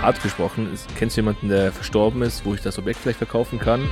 [0.00, 3.58] hart gesprochen, ist, kennst du jemanden, der verstorben ist, wo ich das Objekt vielleicht verkaufen
[3.58, 3.82] kann?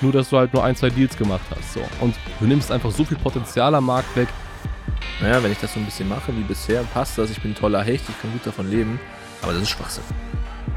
[0.00, 1.74] Nur, dass du halt nur ein, zwei Deals gemacht hast.
[1.74, 1.80] So.
[2.00, 4.28] Und du nimmst einfach so viel Potenzial am Markt weg.
[5.20, 7.30] Naja, wenn ich das so ein bisschen mache wie bisher, passt das.
[7.30, 8.98] Ich bin ein toller Hecht, ich kann gut davon leben.
[9.42, 10.04] Aber das ist Schwachsinn.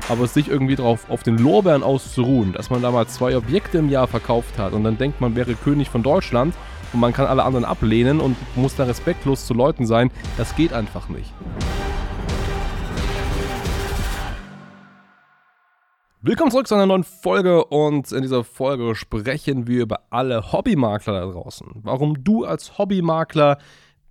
[0.09, 3.89] Aber sich irgendwie drauf auf den Lorbeeren auszuruhen, dass man da mal zwei Objekte im
[3.89, 6.53] Jahr verkauft hat und dann denkt man wäre König von Deutschland
[6.93, 10.73] und man kann alle anderen ablehnen und muss da respektlos zu Leuten sein, das geht
[10.73, 11.31] einfach nicht.
[16.27, 21.13] Willkommen zurück zu einer neuen Folge und in dieser Folge sprechen wir über alle Hobbymakler
[21.19, 21.67] da draußen.
[21.83, 23.59] Warum du als Hobbymakler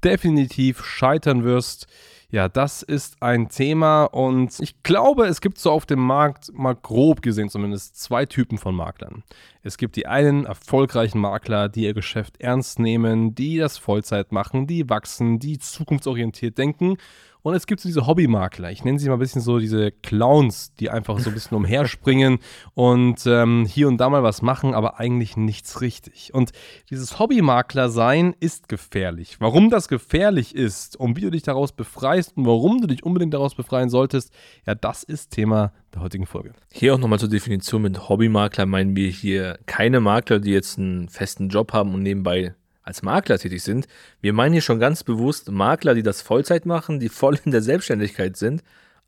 [0.05, 1.89] definitiv scheitern wirst.
[2.31, 6.77] Ja, das ist ein Thema und ich glaube, es gibt so auf dem Markt mal
[6.77, 9.25] grob gesehen zumindest zwei Typen von Maklern.
[9.67, 14.67] Es gibt die einen erfolgreichen Makler, die ihr Geschäft ernst nehmen, die das Vollzeit machen,
[14.67, 16.99] die wachsen, die zukunftsorientiert denken
[17.45, 20.73] und es gibt so diese Hobbymakler, ich nenne sie mal ein bisschen so diese Clowns,
[20.77, 22.39] die einfach so ein bisschen umherspringen
[22.73, 26.33] und ähm, hier und da mal was machen, aber eigentlich nichts richtig.
[26.33, 26.53] Und
[26.89, 29.43] dieses Hobbymakler sein ist gefährlich.
[29.43, 33.35] Warum das gefährlich ist und wie du dich daraus befreist und warum du dich unbedingt
[33.35, 34.33] daraus befreien solltest,
[34.67, 36.53] ja, das ist Thema der heutigen Folge.
[36.73, 41.09] Hier auch nochmal zur Definition mit Hobbymakler meinen wir hier keine Makler, die jetzt einen
[41.09, 43.87] festen Job haben und nebenbei als Makler tätig sind.
[44.21, 47.63] Wir meinen hier schon ganz bewusst Makler, die das Vollzeit machen, die voll in der
[47.63, 48.63] Selbstständigkeit sind,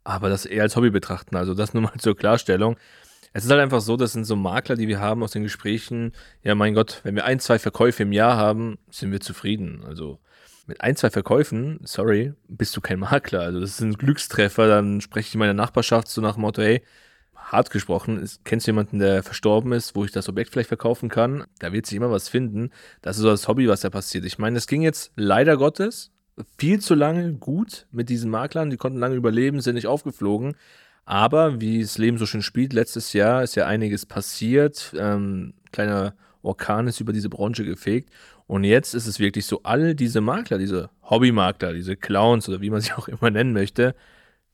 [0.04, 1.36] aber das eher als Hobby betrachten.
[1.36, 2.76] Also das nur mal zur Klarstellung.
[3.32, 6.12] Es ist halt einfach so, das sind so Makler, die wir haben aus den Gesprächen.
[6.42, 9.82] Ja, mein Gott, wenn wir ein, zwei Verkäufe im Jahr haben, sind wir zufrieden.
[9.86, 10.18] Also
[10.66, 13.40] mit ein, zwei Verkäufen, sorry, bist du kein Makler.
[13.40, 14.68] Also das sind Glückstreffer.
[14.68, 16.82] Dann spreche ich in meiner Nachbarschaft so nach dem Motto, hey,
[17.34, 21.08] hart gesprochen, ist, kennst du jemanden, der verstorben ist, wo ich das Objekt vielleicht verkaufen
[21.08, 21.44] kann?
[21.60, 22.70] Da wird sich immer was finden.
[23.02, 24.24] Das ist so das Hobby, was da passiert.
[24.24, 26.10] Ich meine, es ging jetzt leider Gottes
[26.58, 28.70] viel zu lange gut mit diesen Maklern.
[28.70, 30.56] Die konnten lange überleben, sind nicht aufgeflogen.
[31.04, 34.92] Aber wie das Leben so schön spielt, letztes Jahr ist ja einiges passiert.
[34.98, 38.10] Ähm, kleiner Orkan ist über diese Branche gefegt.
[38.46, 42.70] Und jetzt ist es wirklich so, all diese Makler, diese Hobbymakler, diese Clowns oder wie
[42.70, 43.94] man sie auch immer nennen möchte,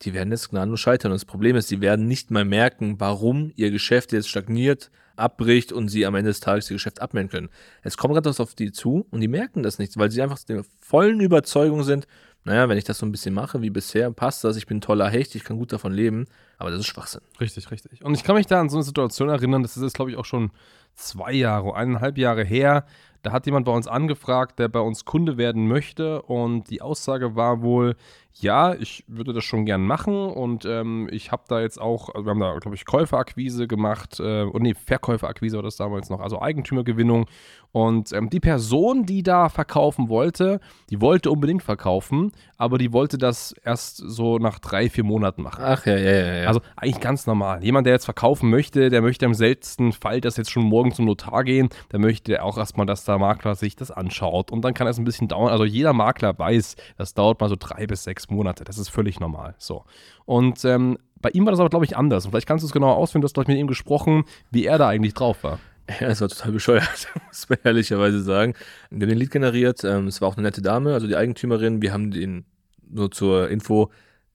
[0.02, 1.12] die werden jetzt gnadenlos scheitern.
[1.12, 5.72] Und das Problem ist, sie werden nicht mal merken, warum ihr Geschäft jetzt stagniert, abbricht
[5.72, 7.48] und sie am Ende des Tages ihr Geschäft abmelden können.
[7.82, 10.38] Es kommt gerade was auf die zu und die merken das nicht, weil sie einfach
[10.40, 12.06] der vollen Überzeugung sind,
[12.44, 14.80] naja, wenn ich das so ein bisschen mache wie bisher, passt das, ich bin ein
[14.80, 16.26] toller Hecht, ich kann gut davon leben,
[16.58, 17.20] aber das ist Schwachsinn.
[17.40, 18.04] Richtig, richtig.
[18.04, 20.24] Und ich kann mich da an so eine Situation erinnern, das ist glaube ich, auch
[20.24, 20.50] schon
[20.94, 22.84] zwei Jahre, eineinhalb Jahre her.
[23.22, 27.36] Da hat jemand bei uns angefragt, der bei uns Kunde werden möchte und die Aussage
[27.36, 27.96] war wohl,
[28.34, 32.26] ja, ich würde das schon gern machen und ähm, ich habe da jetzt auch, also
[32.26, 36.20] wir haben da, glaube ich, Käuferakquise gemacht, äh, und nee, Verkäuferakquise war das damals noch,
[36.20, 37.26] also Eigentümergewinnung.
[37.72, 40.60] Und ähm, die Person, die da verkaufen wollte,
[40.90, 45.64] die wollte unbedingt verkaufen, aber die wollte das erst so nach drei, vier Monaten machen.
[45.64, 46.34] Ach ja, ja, ja.
[46.42, 46.48] ja.
[46.48, 47.64] Also eigentlich ganz normal.
[47.64, 51.06] Jemand, der jetzt verkaufen möchte, der möchte im seltensten Fall, dass jetzt schon morgen zum
[51.06, 54.52] Notar gehen, der möchte auch erstmal, dass der Makler sich das anschaut.
[54.52, 55.50] Und dann kann es ein bisschen dauern.
[55.50, 58.64] Also jeder Makler weiß, das dauert mal so drei bis sechs Monate.
[58.64, 59.54] Das ist völlig normal.
[59.56, 59.84] So.
[60.26, 62.26] Und ähm, bei ihm war das aber, glaube ich, anders.
[62.26, 63.22] Und vielleicht kannst du es genauer ausführen.
[63.22, 65.58] Du hast, glaube ich, mit ihm gesprochen, wie er da eigentlich drauf war.
[65.88, 68.54] Ja, es war total bescheuert, muss man ehrlicherweise sagen.
[68.90, 69.84] Wir haben den Lied generiert.
[69.84, 71.82] Ähm, es war auch eine nette Dame, also die Eigentümerin.
[71.82, 72.44] Wir haben den
[72.88, 73.90] nur zur Info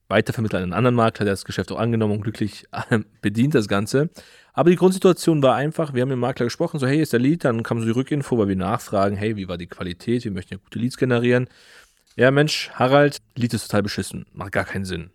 [0.09, 3.67] weitervermittelt an einen anderen Makler, der das Geschäft auch angenommen und glücklich äh, bedient, das
[3.67, 4.09] Ganze.
[4.53, 7.19] Aber die Grundsituation war einfach, wir haben mit dem Makler gesprochen, so hey, ist der
[7.19, 10.31] Lied, dann kam so die Rückinfo, weil wir nachfragen, hey, wie war die Qualität, wir
[10.31, 11.47] möchten ja gute Leads generieren.
[12.15, 15.11] Ja, Mensch, Harald, Lied ist total beschissen, macht gar keinen Sinn.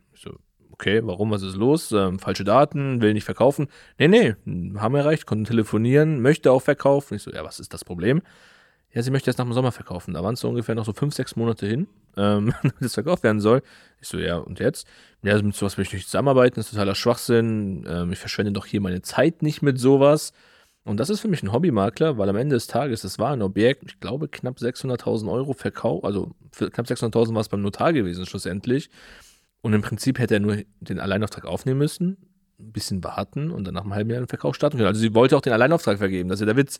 [0.73, 1.93] Okay, warum, was ist los?
[1.93, 3.69] Ähm, falsche Daten, will nicht verkaufen.
[3.99, 4.35] Nee, nee,
[4.79, 7.15] haben erreicht, konnten telefonieren, möchte auch verkaufen.
[7.15, 8.23] Ich so, ja, was ist das Problem?
[8.95, 10.13] Ja, sie möchte jetzt nach dem Sommer verkaufen.
[10.15, 13.23] Da waren es so ungefähr noch so fünf, sechs Monate hin, ähm, damit es verkauft
[13.23, 13.63] werden soll.
[14.01, 14.87] Ich so, ja, und jetzt?
[15.23, 17.87] Ja, mit sowas möchte ich nicht zusammenarbeiten, das ist totaler Schwachsinn.
[17.89, 20.33] Ähm, ich verschwende doch hier meine Zeit nicht mit sowas.
[20.85, 23.43] Und das ist für mich ein Hobbymakler, weil am Ende des Tages, das war ein
[23.43, 28.27] Objekt, ich glaube, knapp 600.000 Euro Verkauf, also knapp 600.000 war es beim Notar gewesen,
[28.27, 28.91] schlussendlich.
[29.63, 32.19] Und im Prinzip hätte er nur den Alleinauftrag aufnehmen müssen,
[32.59, 34.89] ein bisschen warten und dann nach einem halben Jahr den Verkauf starten können.
[34.89, 36.29] Also sie wollte auch den Alleinauftrag vergeben.
[36.29, 36.79] Das ist ja der Witz.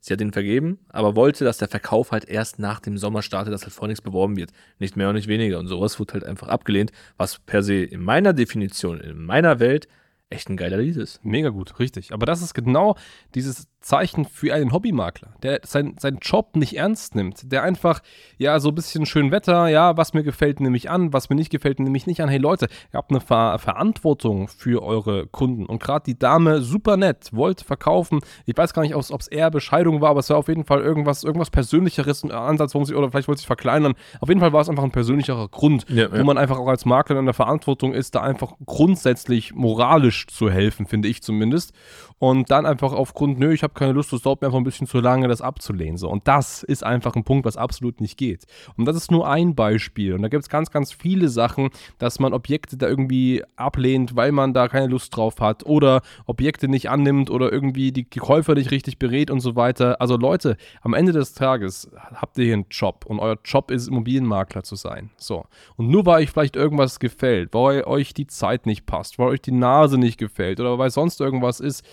[0.00, 3.54] Sie hat den vergeben, aber wollte, dass der Verkauf halt erst nach dem Sommer startet,
[3.54, 4.50] dass halt vor nichts beworben wird.
[4.78, 5.58] Nicht mehr und nicht weniger.
[5.58, 9.88] Und sowas wurde halt einfach abgelehnt, was per se in meiner Definition, in meiner Welt
[10.28, 11.24] echt ein geiler Lied ist.
[11.24, 12.12] Mega gut, richtig.
[12.12, 12.96] Aber das ist genau
[13.34, 18.00] dieses Zeichen für einen Hobbymakler, der sein, seinen Job nicht ernst nimmt, der einfach,
[18.38, 21.36] ja, so ein bisschen schön Wetter, ja, was mir gefällt, nehme ich an, was mir
[21.36, 22.30] nicht gefällt, nehme ich nicht an.
[22.30, 26.96] Hey Leute, ihr habt eine Ver Verantwortung für eure Kunden und gerade die Dame, super
[26.96, 28.20] nett, wollte verkaufen.
[28.46, 30.80] Ich weiß gar nicht, ob es eher Bescheidung war, aber es war auf jeden Fall
[30.80, 33.94] irgendwas, irgendwas Persönlicheres, ein Ansatz, wo sie, oder vielleicht wollte sie verkleinern.
[34.20, 36.86] Auf jeden Fall war es einfach ein persönlicherer Grund, ja, wo man einfach auch als
[36.86, 41.74] Makler in der Verantwortung ist, da einfach grundsätzlich moralisch zu helfen, finde ich zumindest
[42.18, 44.86] und dann einfach aufgrund, nö, ich habe keine Lust, das dauert mir einfach ein bisschen
[44.86, 45.96] zu lange, das abzulehnen.
[45.96, 46.08] So.
[46.08, 48.44] Und das ist einfach ein Punkt, was absolut nicht geht.
[48.76, 50.14] Und das ist nur ein Beispiel.
[50.14, 54.32] Und da gibt es ganz, ganz viele Sachen, dass man Objekte da irgendwie ablehnt, weil
[54.32, 58.54] man da keine Lust drauf hat oder Objekte nicht annimmt oder irgendwie die, die Käufer
[58.54, 60.00] nicht richtig berät und so weiter.
[60.00, 63.88] Also Leute, am Ende des Tages habt ihr hier einen Job und euer Job ist
[63.88, 65.10] Immobilienmakler zu sein.
[65.16, 65.44] So.
[65.76, 69.42] Und nur weil euch vielleicht irgendwas gefällt, weil euch die Zeit nicht passt, weil euch
[69.42, 71.84] die Nase nicht gefällt oder weil sonst irgendwas ist,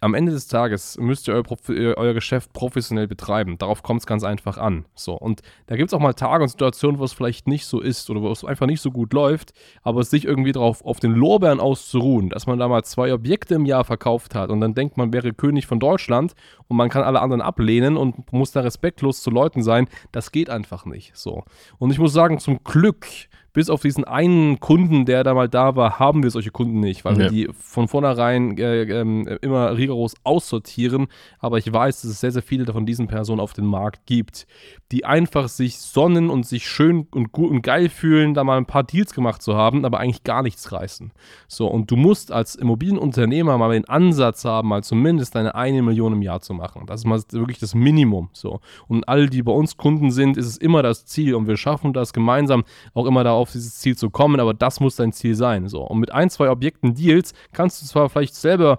[0.00, 3.58] am Ende des Tages müsst ihr euer, euer Geschäft professionell betreiben.
[3.58, 4.86] Darauf kommt es ganz einfach an.
[4.94, 7.80] So, und da gibt es auch mal Tage und Situationen, wo es vielleicht nicht so
[7.80, 9.52] ist oder wo es einfach nicht so gut läuft,
[9.82, 13.66] aber sich irgendwie darauf auf den Lorbeeren auszuruhen, dass man da mal zwei Objekte im
[13.66, 16.32] Jahr verkauft hat und dann denkt man wäre König von Deutschland
[16.68, 20.48] und man kann alle anderen ablehnen und muss da respektlos zu Leuten sein, das geht
[20.48, 21.14] einfach nicht.
[21.14, 21.44] So.
[21.78, 23.06] Und ich muss sagen, zum Glück
[23.52, 27.04] bis auf diesen einen Kunden, der da mal da war, haben wir solche Kunden nicht,
[27.04, 27.18] weil ja.
[27.18, 31.08] wir die von vornherein äh, äh, immer rigoros aussortieren.
[31.38, 34.46] Aber ich weiß, dass es sehr, sehr viele von diesen Personen auf dem Markt gibt,
[34.92, 38.66] die einfach sich sonnen und sich schön und gut und geil fühlen, da mal ein
[38.66, 41.12] paar Deals gemacht zu haben, aber eigentlich gar nichts reißen.
[41.48, 46.12] So, und du musst als Immobilienunternehmer mal den Ansatz haben, mal zumindest eine eine Million
[46.12, 46.84] im Jahr zu machen.
[46.86, 48.30] Das ist mal wirklich das Minimum.
[48.32, 48.60] So.
[48.88, 51.92] Und all die bei uns Kunden sind, ist es immer das Ziel und wir schaffen
[51.92, 52.64] das gemeinsam
[52.94, 55.68] auch immer da auf dieses Ziel zu kommen, aber das muss dein Ziel sein.
[55.68, 55.82] So.
[55.82, 58.78] Und mit ein, zwei Objekten Deals kannst du zwar vielleicht selber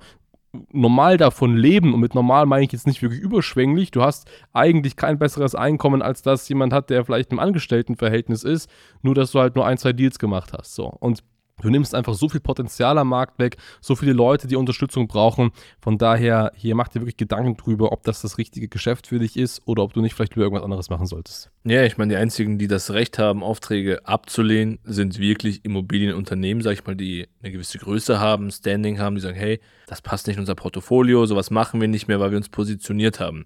[0.72, 3.92] normal davon leben und mit normal meine ich jetzt nicht wirklich überschwänglich.
[3.92, 8.70] Du hast eigentlich kein besseres Einkommen, als das jemand hat, der vielleicht im Angestelltenverhältnis ist,
[9.02, 10.76] nur dass du halt nur ein, zwei Deals gemacht hast.
[10.76, 10.88] So.
[10.88, 11.24] Und
[11.62, 15.52] Du nimmst einfach so viel Potenzial am Markt weg, so viele Leute, die Unterstützung brauchen.
[15.80, 19.38] Von daher, hier mach dir wirklich Gedanken drüber, ob das das richtige Geschäft für dich
[19.38, 21.52] ist oder ob du nicht vielleicht irgendwas anderes machen solltest.
[21.64, 26.74] Ja, ich meine, die einzigen, die das Recht haben, Aufträge abzulehnen, sind wirklich Immobilienunternehmen, sag
[26.74, 30.38] ich mal, die eine gewisse Größe haben, Standing haben, die sagen, hey, das passt nicht
[30.38, 33.46] in unser Portfolio, sowas machen wir nicht mehr, weil wir uns positioniert haben.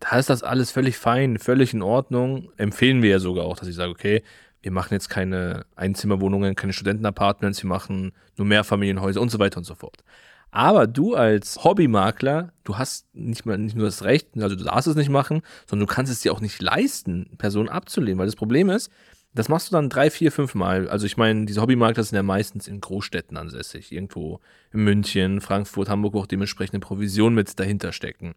[0.00, 2.50] Da ist das alles völlig fein, völlig in Ordnung.
[2.56, 4.22] Empfehlen wir ja sogar auch, dass ich sage, okay,
[4.64, 9.64] wir machen jetzt keine Einzimmerwohnungen, keine Studentenapartments, wir machen nur Mehrfamilienhäuser und so weiter und
[9.64, 10.02] so fort.
[10.50, 14.88] Aber du als Hobbymakler, du hast nicht, mal, nicht nur das Recht, also du darfst
[14.88, 18.18] es nicht machen, sondern du kannst es dir auch nicht leisten, Personen abzulehnen.
[18.18, 18.90] Weil das Problem ist,
[19.34, 20.88] das machst du dann drei, vier, fünf Mal.
[20.88, 23.92] Also ich meine, diese Hobbymakler sind ja meistens in Großstädten ansässig.
[23.92, 24.40] Irgendwo
[24.72, 28.34] in München, Frankfurt, Hamburg, wo auch dementsprechend eine Provision mit dahinter stecken.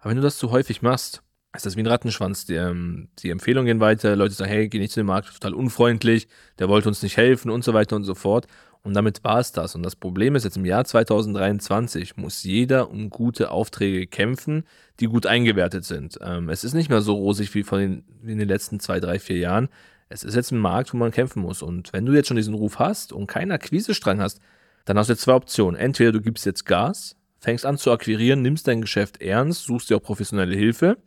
[0.00, 1.22] Aber wenn du das zu häufig machst,
[1.54, 2.46] ist das wie ein Rattenschwanz.
[2.46, 5.54] Die, ähm, die Empfehlungen gehen weiter, Leute sagen, hey, geh nicht zu dem Markt, total
[5.54, 6.28] unfreundlich,
[6.58, 8.46] der wollte uns nicht helfen und so weiter und so fort.
[8.82, 9.74] Und damit war es das.
[9.74, 14.64] Und das Problem ist jetzt im Jahr 2023 muss jeder um gute Aufträge kämpfen,
[15.00, 16.18] die gut eingewertet sind.
[16.20, 19.00] Ähm, es ist nicht mehr so rosig wie, von den, wie in den letzten zwei,
[19.00, 19.68] drei, vier Jahren.
[20.10, 21.62] Es ist jetzt ein Markt, wo man kämpfen muss.
[21.62, 24.38] Und wenn du jetzt schon diesen Ruf hast und keinen Akquisestrang hast,
[24.84, 25.80] dann hast du jetzt zwei Optionen.
[25.80, 29.96] Entweder du gibst jetzt Gas, fängst an zu akquirieren, nimmst dein Geschäft ernst, suchst dir
[29.96, 30.98] auch professionelle Hilfe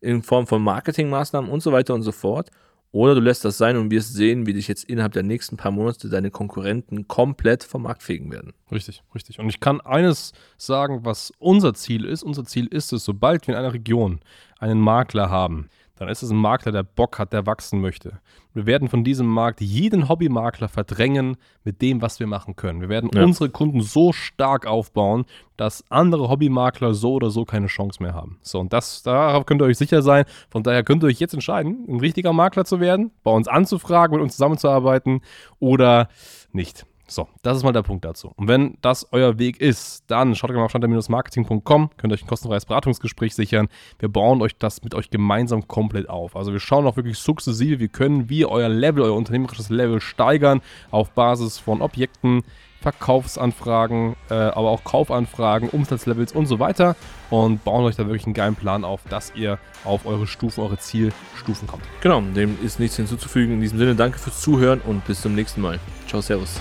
[0.00, 2.50] in Form von Marketingmaßnahmen und so weiter und so fort.
[2.90, 5.70] Oder du lässt das sein und wirst sehen, wie dich jetzt innerhalb der nächsten paar
[5.70, 8.54] Monate deine Konkurrenten komplett vom Markt fegen werden.
[8.72, 9.38] Richtig, richtig.
[9.38, 12.22] Und ich kann eines sagen, was unser Ziel ist.
[12.22, 14.20] Unser Ziel ist es, sobald wir in einer Region
[14.58, 15.68] einen Makler haben,
[15.98, 18.20] dann ist es ein Makler, der Bock hat, der wachsen möchte.
[18.54, 22.80] Wir werden von diesem Markt jeden Hobbymakler verdrängen mit dem, was wir machen können.
[22.80, 23.22] Wir werden ja.
[23.22, 28.38] unsere Kunden so stark aufbauen, dass andere Hobbymakler so oder so keine Chance mehr haben.
[28.42, 30.24] So, und das, darauf könnt ihr euch sicher sein.
[30.50, 34.16] Von daher könnt ihr euch jetzt entscheiden, ein richtiger Makler zu werden, bei uns anzufragen,
[34.16, 35.20] mit uns zusammenzuarbeiten
[35.58, 36.08] oder
[36.52, 36.86] nicht.
[37.10, 38.32] So, das ist mal der Punkt dazu.
[38.36, 42.66] Und wenn das euer Weg ist, dann schaut mal auf standard-marketing.com, könnt euch ein kostenfreies
[42.66, 43.68] Beratungsgespräch sichern.
[43.98, 46.36] Wir bauen euch das mit euch gemeinsam komplett auf.
[46.36, 50.60] Also wir schauen auch wirklich sukzessive, wie können wir euer Level, euer unternehmerisches Level steigern
[50.90, 52.42] auf Basis von Objekten,
[52.80, 56.94] Verkaufsanfragen, äh, aber auch Kaufanfragen, Umsatzlevels und so weiter
[57.30, 60.78] und bauen euch da wirklich einen geilen Plan auf, dass ihr auf eure Stufen, eure
[60.78, 61.82] Zielstufen kommt.
[62.00, 63.54] Genau, dem ist nichts hinzuzufügen.
[63.54, 65.80] In diesem Sinne, danke fürs Zuhören und bis zum nächsten Mal.
[66.06, 66.60] Ciao, Servus.